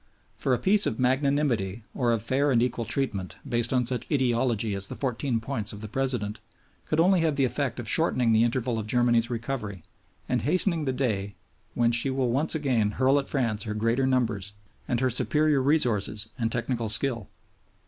For 0.35 0.51
a 0.51 0.57
Peace 0.57 0.87
of 0.87 0.97
magnanimity 0.97 1.83
or 1.93 2.11
of 2.11 2.23
fair 2.23 2.49
and 2.49 2.59
equal 2.63 2.85
treatment, 2.85 3.35
based 3.47 3.71
on 3.71 3.85
such 3.85 4.11
"ideology" 4.11 4.73
as 4.73 4.87
the 4.87 4.95
Fourteen 4.95 5.39
Points 5.39 5.73
of 5.73 5.81
the 5.81 5.87
President, 5.87 6.39
could 6.87 6.99
only 6.99 7.19
have 7.19 7.35
the 7.35 7.45
effect 7.45 7.79
of 7.79 7.87
shortening 7.87 8.31
the 8.33 8.41
interval 8.43 8.79
of 8.79 8.87
Germany's 8.87 9.29
recovery 9.29 9.83
and 10.27 10.41
hastening 10.41 10.85
the 10.85 10.91
day 10.91 11.35
when 11.75 11.91
she 11.91 12.09
will 12.09 12.31
once 12.31 12.55
again 12.55 12.89
hurl 12.93 13.19
at 13.19 13.27
France 13.29 13.61
her 13.61 13.75
greater 13.75 14.07
numbers 14.07 14.53
and 14.87 15.01
her 15.01 15.11
superior 15.11 15.61
resources 15.61 16.29
and 16.35 16.51
technical 16.51 16.89
skill. 16.89 17.27